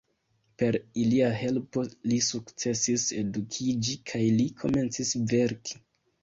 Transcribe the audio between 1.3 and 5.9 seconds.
helpo li sukcesis edukiĝi, kaj li komencis verki.